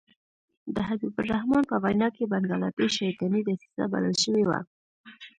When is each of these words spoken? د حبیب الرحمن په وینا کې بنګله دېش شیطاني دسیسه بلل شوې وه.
د 0.75 0.77
حبیب 0.87 1.15
الرحمن 1.21 1.63
په 1.71 1.75
وینا 1.83 2.07
کې 2.15 2.29
بنګله 2.33 2.67
دېش 2.77 2.93
شیطاني 2.99 3.41
دسیسه 3.47 3.83
بلل 3.93 4.15
شوې 4.23 4.43
وه. 4.49 4.59